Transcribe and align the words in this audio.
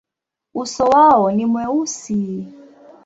Uso 0.55 0.85
wao 0.85 1.31
ni 1.31 1.45
mweusi. 1.45 2.47